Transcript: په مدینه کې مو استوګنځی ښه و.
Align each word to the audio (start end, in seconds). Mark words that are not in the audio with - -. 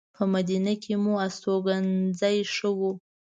په 0.15 0.23
مدینه 0.33 0.73
کې 0.83 0.93
مو 1.03 1.13
استوګنځی 1.25 2.37
ښه 2.53 2.69
و. 2.77 2.79